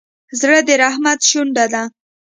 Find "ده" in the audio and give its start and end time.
1.73-1.83